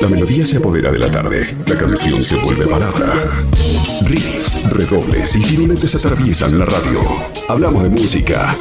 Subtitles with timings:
[0.00, 3.22] La melodía se apodera de la tarde, la canción se vuelve palabra.
[4.06, 7.00] Riffs, redobles y tironetes atraviesan la radio.
[7.48, 8.56] Hablamos de música.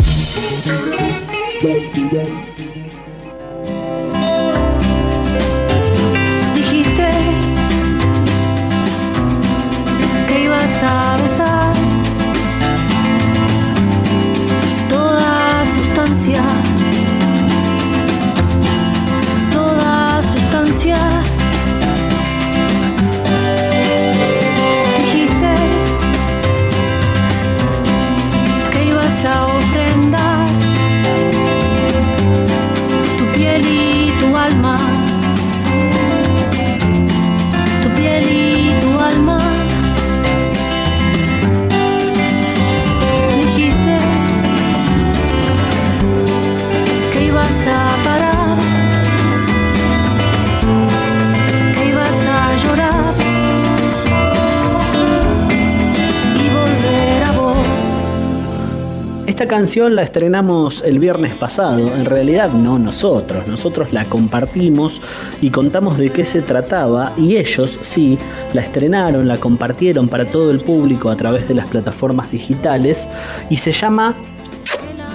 [59.50, 65.02] Canción la estrenamos el viernes pasado, en realidad no nosotros, nosotros la compartimos
[65.42, 68.20] y contamos de qué se trataba y ellos sí
[68.54, 73.10] la estrenaron, la compartieron para todo el público a través de las plataformas digitales
[73.50, 74.16] y se llama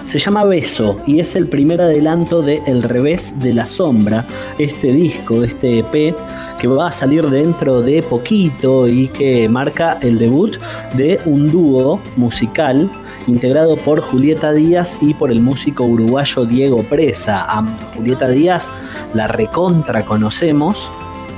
[0.02, 4.26] se llama Beso y es el primer adelanto de El revés de la sombra,
[4.58, 6.14] este disco, este EP
[6.58, 10.56] que va a salir dentro de poquito y que marca el debut
[10.94, 12.90] de un dúo musical
[13.26, 17.46] integrado por Julieta Díaz y por el músico uruguayo Diego Presa.
[17.94, 18.70] Julieta Díaz
[19.12, 20.90] la recontra conocemos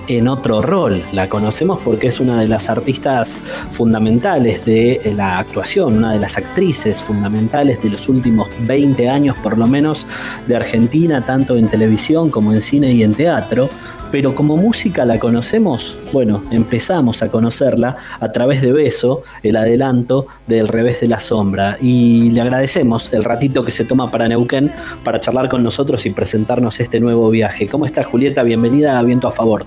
[0.09, 1.03] en otro rol.
[1.13, 6.37] La conocemos porque es una de las artistas fundamentales de la actuación, una de las
[6.37, 10.07] actrices fundamentales de los últimos 20 años por lo menos
[10.47, 13.69] de Argentina, tanto en televisión como en cine y en teatro.
[14.13, 20.27] Pero como música la conocemos, bueno, empezamos a conocerla a través de Beso, el adelanto
[20.47, 21.77] del revés de la sombra.
[21.81, 24.73] Y le agradecemos el ratito que se toma para Neuquén
[25.03, 27.67] para charlar con nosotros y presentarnos este nuevo viaje.
[27.67, 28.45] ¿Cómo está Julieta?
[28.45, 29.67] Bienvenida a Viento a Favor.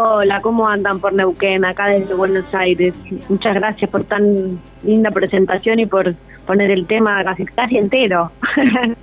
[0.00, 2.94] Hola, ¿cómo andan por Neuquén, acá desde Buenos Aires?
[3.28, 6.14] Muchas gracias por tan linda presentación y por
[6.46, 8.30] poner el tema casi, casi entero.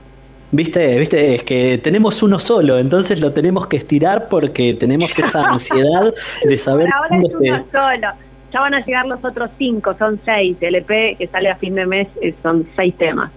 [0.52, 5.50] Viste, viste, es que tenemos uno solo, entonces lo tenemos que estirar porque tenemos esa
[5.50, 6.14] ansiedad
[6.46, 8.08] de saber Por ahora es uno solo.
[8.54, 10.56] Ya van a llegar los otros cinco, son seis.
[10.62, 13.32] El EP que sale a fin de mes eh, son seis temas.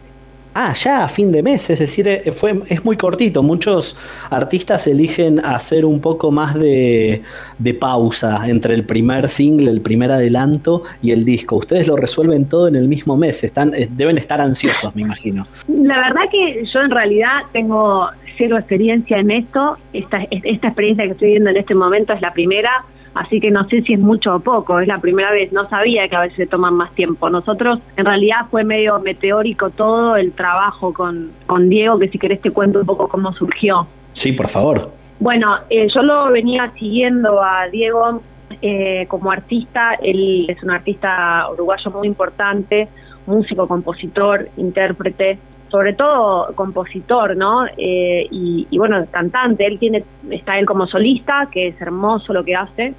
[0.55, 3.43] Ah, ya a fin de mes, es decir, eh, fue, es muy cortito.
[3.43, 3.97] Muchos
[4.31, 7.23] artistas eligen hacer un poco más de,
[7.59, 11.57] de pausa entre el primer single, el primer adelanto y el disco.
[11.57, 15.47] Ustedes lo resuelven todo en el mismo mes, están, eh, deben estar ansiosos, me imagino.
[15.69, 19.77] La verdad que yo en realidad tengo cero experiencia en esto.
[19.93, 22.71] Esta, esta experiencia que estoy viendo en este momento es la primera,
[23.19, 24.81] así que no sé si es mucho o poco.
[24.81, 27.29] Es la primera vez, no sabía que a veces se toman más tiempo.
[27.29, 32.41] Nosotros, en realidad, fue medio meteórico todo el trabajo con, con Diego, que si querés
[32.41, 33.87] te cuento un poco cómo surgió.
[34.13, 34.93] Sí, por favor.
[35.21, 38.23] Bueno, eh, yo lo venía siguiendo a Diego
[38.63, 39.95] eh, como artista.
[40.01, 42.89] Él es un artista uruguayo muy importante,
[43.27, 45.39] músico, compositor, intérprete,
[45.71, 47.67] sobre todo compositor, ¿no?
[47.77, 49.67] Eh, y, y bueno, cantante.
[49.67, 52.95] Él tiene, está él como solista, que es hermoso lo que hace.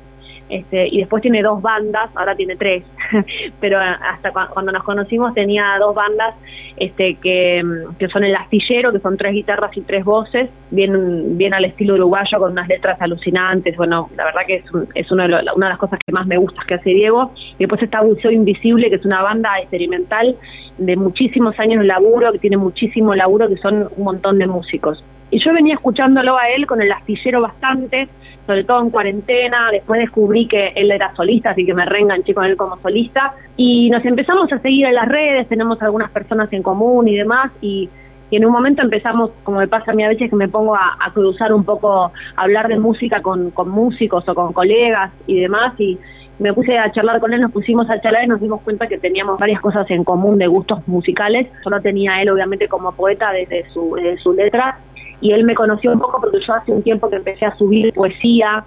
[0.49, 2.83] Este, y después tiene dos bandas, ahora tiene tres,
[3.59, 6.33] pero hasta cua- cuando nos conocimos tenía dos bandas
[6.77, 11.37] este, que, mm, que son el astillero, que son tres guitarras y tres voces, bien,
[11.37, 13.77] bien al estilo uruguayo, con unas letras alucinantes.
[13.77, 16.11] Bueno, la verdad que es, un- es uno de lo- una de las cosas que
[16.11, 17.31] más me gusta que hace Diego.
[17.57, 20.35] Y después está Buceo Invisible, que es una banda experimental
[20.79, 25.03] de muchísimos años de laburo, que tiene muchísimo laburo, que son un montón de músicos.
[25.31, 28.09] Y yo venía escuchándolo a él con el astillero bastante,
[28.47, 32.45] sobre todo en cuarentena, después descubrí que él era solista, así que me reenganché con
[32.45, 36.63] él como solista, y nos empezamos a seguir en las redes, tenemos algunas personas en
[36.63, 37.89] común y demás, y,
[38.31, 41.11] en un momento empezamos, como me pasa a mí a veces que me pongo a,
[41.13, 45.73] cruzar un poco, a hablar de música con, con músicos o con colegas y demás,
[45.79, 45.97] y
[46.39, 48.97] me puse a charlar con él, nos pusimos a charlar y nos dimos cuenta que
[48.97, 53.31] teníamos varias cosas en común de gustos musicales, yo lo tenía él obviamente como poeta
[53.31, 54.79] desde su, desde su letra,
[55.21, 57.93] y él me conoció un poco porque yo hace un tiempo que empecé a subir
[57.93, 58.63] poesía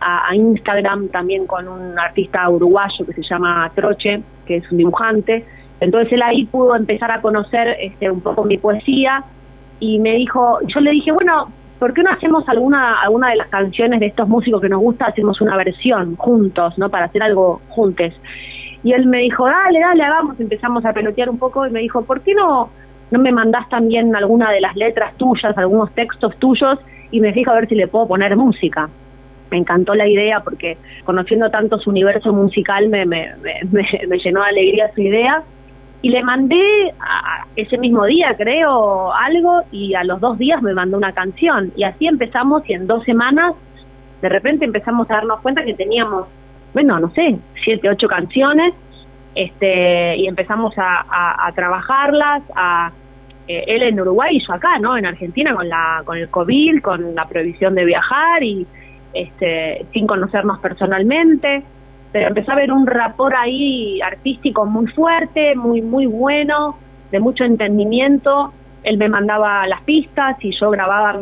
[0.00, 5.44] a, Instagram también con un artista uruguayo que se llama Troche, que es un dibujante.
[5.80, 9.24] Entonces él ahí pudo empezar a conocer este, un poco mi poesía
[9.78, 13.48] y me dijo, yo le dije, bueno, ¿por qué no hacemos alguna, alguna de las
[13.48, 16.90] canciones de estos músicos que nos gusta, hacemos una versión juntos, ¿no?
[16.90, 18.12] Para hacer algo juntos.
[18.82, 20.40] Y él me dijo, dale, dale, hagamos.
[20.40, 22.70] Empezamos a pelotear un poco y me dijo, ¿por qué no,
[23.10, 26.78] no me mandás también alguna de las letras tuyas, algunos textos tuyos?
[27.10, 28.88] y me fijo a ver si le puedo poner música.
[29.50, 33.34] Me encantó la idea porque conociendo tanto su universo musical me, me,
[33.70, 35.42] me, llenó de alegría su idea.
[36.02, 36.94] Y le mandé
[37.56, 41.72] ese mismo día, creo, algo, y a los dos días me mandó una canción.
[41.76, 43.52] Y así empezamos y en dos semanas,
[44.22, 46.26] de repente empezamos a darnos cuenta que teníamos,
[46.72, 48.72] bueno, no sé, siete, ocho canciones,
[49.34, 52.92] este, y empezamos a, a trabajarlas, a,
[53.50, 54.96] eh, él en Uruguay y yo acá, ¿no?
[54.96, 58.64] En Argentina con la con el COVID, con la prohibición de viajar y
[59.12, 61.64] este sin conocernos personalmente,
[62.12, 66.76] pero empezó a haber un rapor ahí artístico muy fuerte, muy muy bueno,
[67.10, 68.52] de mucho entendimiento.
[68.84, 71.20] Él me mandaba las pistas y yo grababa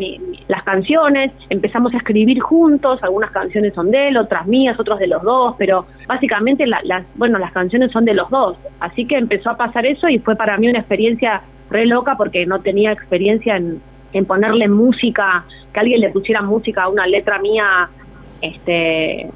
[0.48, 1.32] las canciones.
[1.48, 3.02] Empezamos a escribir juntos.
[3.02, 5.56] Algunas canciones son de él, otras mías, otras de los dos.
[5.58, 8.58] Pero básicamente las bueno las canciones son de los dos.
[8.80, 12.46] Así que empezó a pasar eso y fue para mí una experiencia re loca porque
[12.46, 13.80] no tenía experiencia en,
[14.12, 17.88] en ponerle música, que alguien le pusiera música a una letra mía
[18.40, 19.30] este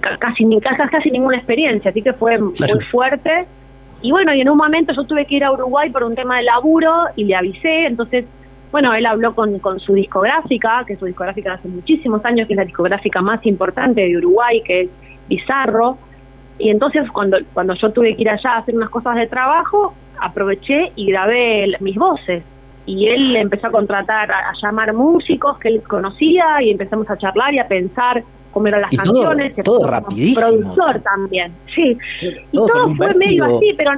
[0.00, 2.54] casi casi, casi ninguna experiencia, así que fue muy
[2.90, 3.46] fuerte.
[4.02, 6.36] Y bueno, y en un momento yo tuve que ir a Uruguay por un tema
[6.36, 8.26] de laburo y le avisé, entonces,
[8.70, 12.46] bueno, él habló con, con su discográfica, que es su discográfica de hace muchísimos años,
[12.46, 14.90] que es la discográfica más importante de Uruguay, que es
[15.28, 15.98] Bizarro.
[16.58, 19.94] Y entonces cuando, cuando yo tuve que ir allá a hacer unas cosas de trabajo,
[20.20, 22.42] aproveché y grabé mis voces.
[22.86, 27.52] Y él empezó a contratar, a, llamar músicos que él conocía y empezamos a charlar
[27.52, 28.22] y a pensar
[28.52, 29.54] cómo eran las canciones.
[29.64, 30.40] Todo, rapidísimo.
[30.40, 31.98] Productor también, sí.
[32.22, 33.92] y todo fue medio así, pero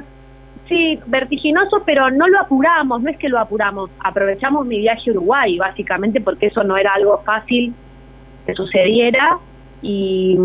[0.67, 3.91] sí, vertiginoso, pero no lo apuramos, no es que lo apuramos.
[4.03, 7.73] Aprovechamos mi viaje a Uruguay, básicamente, porque eso no era algo fácil
[8.47, 9.37] que sucediera
[9.81, 10.37] y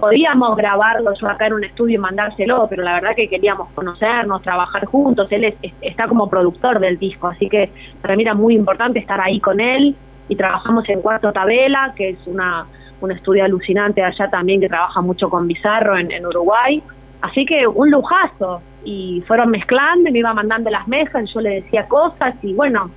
[0.00, 4.42] podíamos grabarlo yo acá en un estudio y mandárselo, pero la verdad que queríamos conocernos,
[4.42, 7.70] trabajar juntos, él está como productor del disco, así que
[8.02, 9.94] para mí era muy importante estar ahí con él.
[10.28, 12.64] Y trabajamos en Cuarto Tabela, que es una,
[13.00, 16.82] un estudio alucinante allá también que trabaja mucho con Bizarro en, Uruguay,
[17.22, 18.62] así que un lujazo.
[18.82, 22.90] Y fueron mezclando me iba mandando las mezclas, yo le decía cosas y bueno,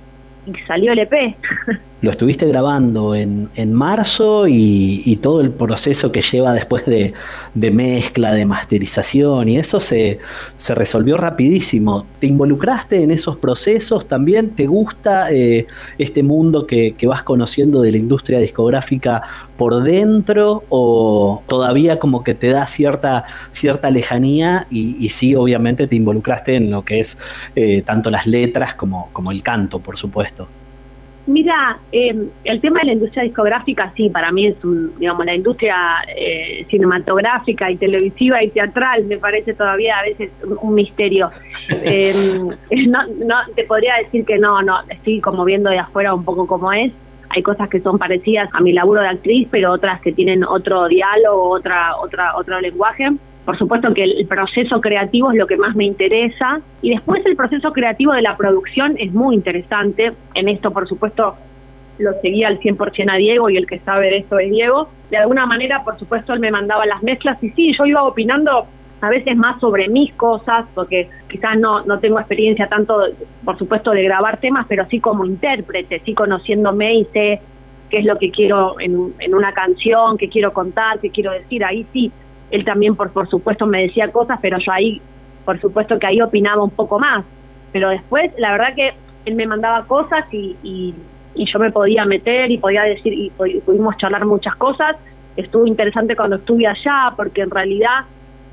[0.46, 1.12] y salió el EP.
[2.04, 7.14] lo estuviste grabando en, en marzo y, todo el proceso que lleva después de,
[7.54, 10.18] mezcla, de masterización y eso se,
[10.54, 12.04] se, resolvió rapidísimo.
[12.20, 14.50] ¿Te involucraste en esos procesos también?
[14.50, 15.66] ¿Te gusta eh,
[15.96, 19.22] este mundo que, vas conociendo de la industria discográfica
[19.56, 25.96] por dentro o todavía como que te da cierta, cierta lejanía y, sí, obviamente te
[25.96, 27.16] involucraste en lo que es
[27.54, 30.48] eh, tanto las letras como, como el canto, por supuesto?
[31.26, 35.34] Mira, em, el tema de la industria discográfica, sí, para mí es un, digamos, la
[35.34, 35.76] industria
[36.14, 40.30] eh, cinematográfica y televisiva y teatral me parece todavía a veces
[40.60, 41.30] un, misterio.
[41.82, 42.48] Em,
[42.90, 46.46] no, no, te podría decir que no, no, estoy como viendo de afuera un poco
[46.46, 46.92] cómo es.
[47.30, 50.88] Hay cosas que son parecidas a mi laburo de actriz, pero otras que tienen otro
[50.88, 53.10] diálogo, otra, otra, otro lenguaje.
[53.44, 57.36] Por supuesto que el proceso creativo es lo que más me interesa y después el
[57.36, 60.12] proceso creativo de la producción es muy interesante.
[60.34, 61.36] En esto, por supuesto,
[61.98, 64.88] lo seguía al 100% a Diego y el que sabe de esto es Diego.
[65.10, 68.66] De alguna manera, por supuesto, él me mandaba las mezclas y sí, yo iba opinando
[69.02, 72.98] a veces más sobre mis cosas, porque quizás no, no tengo experiencia tanto,
[73.44, 77.40] por supuesto, de grabar temas, pero sí como intérprete, sí conociéndome y sé
[77.90, 81.62] qué es lo que quiero en, en una canción, qué quiero contar, qué quiero decir.
[81.62, 82.10] Ahí sí
[82.54, 85.00] él también, por, por supuesto, me decía cosas, pero yo ahí,
[85.44, 87.24] por supuesto que ahí opinaba un poco más.
[87.72, 88.94] Pero después, la verdad que
[89.24, 90.94] él me mandaba cosas y, y,
[91.36, 94.96] yo me podía meter y podía decir, y pudimos charlar muchas cosas.
[95.36, 98.04] Estuvo interesante cuando estuve allá, porque en realidad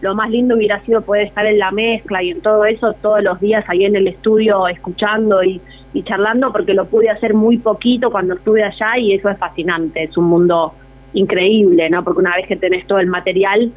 [0.02, 3.22] lo más lindo hubiera sido poder estar en la mezcla y en todo eso todos
[3.22, 5.62] los días ahí en el estudio escuchando y,
[5.94, 10.04] y charlando, porque lo pude hacer muy poquito cuando estuve allá y eso es fascinante,
[10.04, 10.74] es un mundo
[11.14, 12.04] increíble, ¿no?
[12.04, 13.72] Porque una vez que tenés todo el material,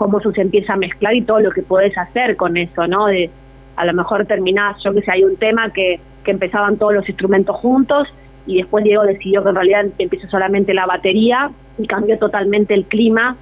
[0.00, 3.04] cómo eso se empieza a mezclar y todo lo que puedes hacer con eso, ¿no?
[3.04, 3.28] De
[3.76, 7.06] a lo mejor terminás, yo que sé, hay un tema que, que empezaban todos los
[7.06, 8.08] instrumentos juntos
[8.46, 12.86] y después Diego decidió que en realidad empieza solamente la batería y cambió totalmente el
[12.86, 13.36] clima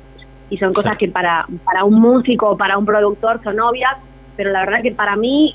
[0.51, 3.95] y son cosas que para, para un músico o para un productor son obvias,
[4.37, 5.55] pero la verdad que para mí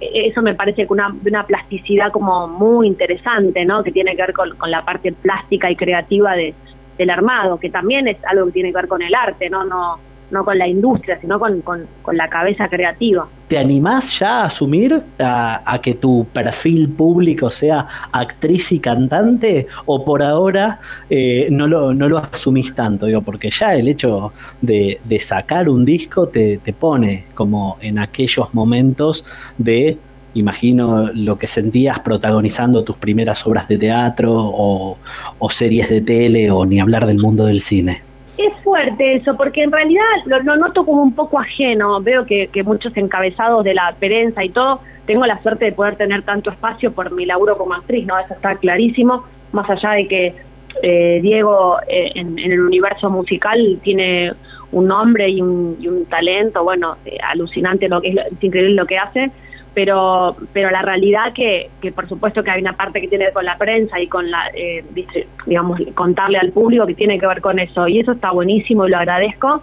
[0.00, 3.82] e, eso me parece que una, una plasticidad como muy interesante, ¿no?
[3.82, 6.54] Que tiene que ver con, con la parte plástica y creativa de,
[6.96, 9.64] del armado, que también es algo que tiene que ver con el arte, ¿no?
[9.64, 9.98] No,
[10.34, 13.26] no con la industria, sino con, con, la cabeza creativa.
[13.48, 19.66] ¿Te animás ya a asumir a, que tu perfil público sea actriz y cantante?
[19.86, 23.06] ¿O por ahora eh, no, lo, no lo asumís tanto?
[23.06, 28.52] Digo, porque ya el hecho de, sacar un disco te, te pone como en aquellos
[28.52, 29.24] momentos
[29.56, 29.96] de
[30.34, 34.98] imagino lo que sentías protagonizando tus primeras obras de teatro o,
[35.50, 38.02] series de tele o ni hablar del mundo del cine.
[38.36, 42.00] Es fuerte eso, porque en realidad lo, noto como un poco ajeno.
[42.00, 46.22] Veo que, muchos encabezados de la prensa y todo, tengo la suerte de poder tener
[46.22, 48.18] tanto espacio por mi laburo como actriz, ¿no?
[48.18, 50.34] Eso está clarísimo, más allá de que
[50.82, 54.32] eh, Diego eh, en, el universo musical tiene
[54.72, 58.98] un nombre y un, talento, bueno, eh, alucinante lo que es, es increíble lo que
[58.98, 59.30] hace,
[59.74, 63.44] pero pero la realidad que, que por supuesto que hay una parte que tiene con
[63.44, 64.84] la prensa y con la eh,
[65.46, 68.90] digamos contarle al público que tiene que ver con eso y eso está buenísimo y
[68.90, 69.62] lo agradezco.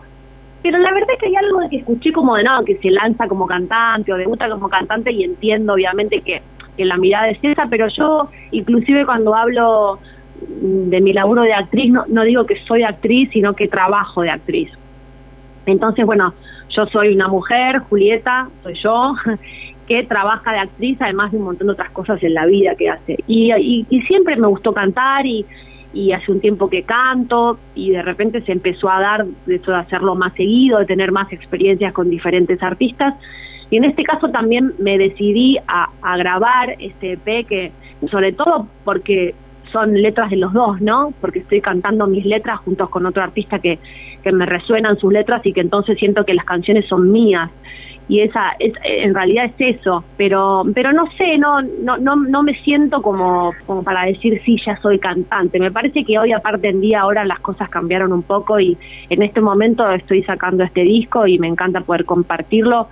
[0.64, 2.92] Pero la verdad es que hay algo de que escuché como de no que se
[2.92, 6.42] lanza como cantante o debuta como cantante y entiendo obviamente que,
[6.78, 10.00] que la mirada es esa pero yo inclusive cuando hablo
[10.40, 14.30] de mi laburo de actriz no, no digo que soy actriz sino que trabajo de
[14.30, 14.70] actriz.
[15.66, 16.34] Entonces bueno
[16.70, 19.16] yo soy una mujer Julieta soy yo
[19.92, 22.90] que trabaja de actriz, además de un montón de otras cosas en la vida que
[22.90, 23.18] hace.
[23.28, 23.52] Y,
[24.08, 25.46] siempre me gustó cantar y,
[26.14, 30.16] hace un tiempo que canto y de repente se empezó a dar de de hacerlo
[30.16, 33.16] más seguido, de tener más experiencias con diferentes artistas.
[33.70, 37.74] Y en este caso también me decidí a, a grabar este EP que,
[38.10, 39.36] sobre todo porque
[39.74, 41.14] son letras de los dos, ¿no?
[41.20, 43.78] Porque estoy cantando mis letras juntos con otro artista que,
[44.24, 47.52] que me resuenan sus letras y que entonces siento que las canciones son mías
[48.08, 52.44] y esa es, en realidad es eso pero pero no sé no no no no
[52.44, 56.70] me siento como como para decir sí ya soy cantante me parece que hoy aparte
[56.70, 58.78] en día ahora las cosas cambiaron un poco y
[59.10, 62.88] en este momento estoy sacando este disco y me encanta poder compartirlo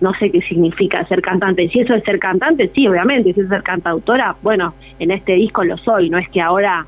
[0.00, 1.68] no sé qué significa ser cantante.
[1.68, 3.34] Si eso es ser cantante, sí, obviamente.
[3.34, 6.08] Si es ser cantautora, bueno, en este disco lo soy.
[6.08, 6.86] No es que ahora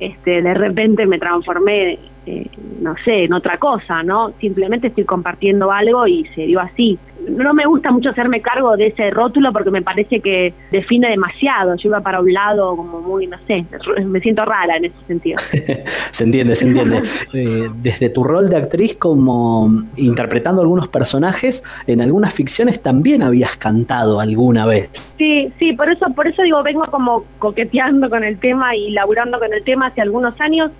[0.00, 2.46] este, de repente me transformé eh,
[2.80, 4.32] no sé, en otra cosa, ¿no?
[4.40, 6.98] Simplemente estoy compartiendo algo y se dio así.
[7.28, 11.74] No me gusta mucho hacerme cargo de ese rótulo porque me parece que define demasiado.
[11.76, 13.64] Yo iba para un lado como muy, no sé,
[14.04, 15.38] me siento rara en ese sentido.
[16.10, 17.02] se entiende, se entiende.
[17.34, 23.56] Eh, desde tu rol de actriz como interpretando algunos personajes, en algunas ficciones también habías
[23.56, 24.90] cantado alguna vez.
[25.16, 29.38] Sí, sí, por eso, por eso digo, vengo como coqueteando con el tema y laburando
[29.38, 30.70] con el tema hace algunos años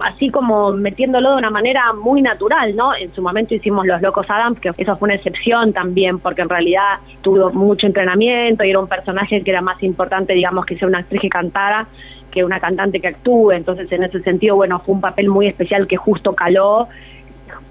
[0.00, 2.94] así como metiéndolo de una manera muy natural, ¿no?
[2.94, 6.48] En su momento hicimos Los Locos Adams, que eso fue una excepción también, porque en
[6.48, 10.88] realidad tuvo mucho entrenamiento y era un personaje que era más importante, digamos, que sea
[10.88, 11.86] una actriz que cantara
[12.30, 15.88] que una cantante que actúe, entonces en ese sentido, bueno, fue un papel muy especial
[15.88, 16.88] que justo caló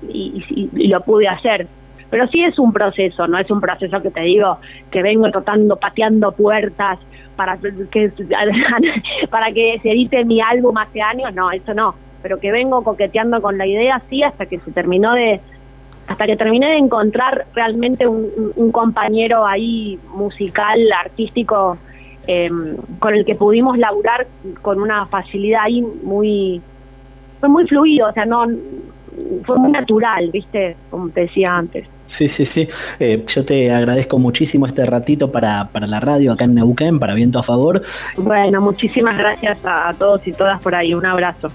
[0.08, 1.68] y, lo pude hacer.
[2.10, 4.58] Pero sí es un proceso, no es un proceso que te digo
[4.92, 7.00] que vengo tratando, pateando puertas
[7.36, 8.12] para que
[9.30, 13.42] para que se edite mi álbum hace años, no, eso no pero que vengo coqueteando
[13.42, 15.40] con la idea así hasta que se terminó de
[16.08, 21.78] hasta que terminé de encontrar realmente un, compañero ahí musical, artístico,
[22.26, 24.26] em, con el que pudimos laburar
[24.64, 26.62] con una facilidad ahí muy,
[27.40, 28.48] fue muy fluido, o sea, no,
[29.46, 31.88] fue muy natural, viste, como te decía antes.
[32.06, 32.68] Sí, sí, sí.
[33.00, 37.14] Eh, yo te agradezco muchísimo este ratito para, para la radio acá en Neuquén, para
[37.14, 37.84] Viento a Favor.
[38.18, 40.96] Bueno, muchísimas gracias a todos y todas por ahí.
[40.96, 41.50] Un abrazo.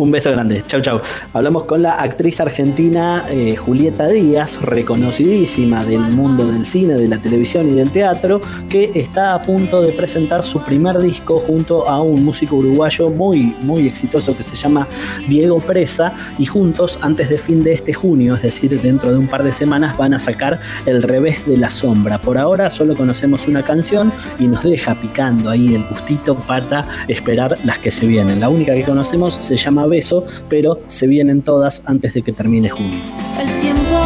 [0.00, 0.62] Un beso grande.
[0.66, 1.02] Chau, chau.
[1.34, 7.18] Hablamos con la actriz argentina eh, Julieta Díaz, reconocidísima del mundo del cine, de la
[7.18, 8.40] televisión y del teatro,
[8.70, 13.54] que está a punto de presentar su primer disco junto a un músico uruguayo muy,
[13.60, 14.88] muy exitoso que se llama
[15.28, 16.14] Diego Presa.
[16.38, 19.52] Y juntos, antes de fin de este junio, es decir, dentro de un par de
[19.52, 22.18] semanas, van a sacar El revés de la sombra.
[22.18, 27.58] Por ahora solo conocemos una canción y nos deja picando ahí el gustito para esperar
[27.64, 28.40] las que se vienen.
[28.40, 32.70] La única que conocemos se llama beso, pero se vienen todas antes de que termine
[32.70, 32.98] junio.
[33.38, 34.00] El tiempo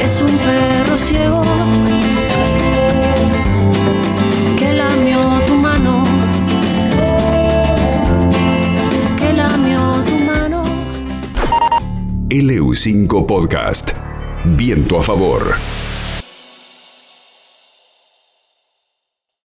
[0.00, 1.42] es un perro ciego
[4.56, 6.04] que lamió tu mano,
[9.18, 10.62] que lamió tu mano.
[12.28, 13.92] LU5 Podcast.
[14.44, 15.77] Viento a favor.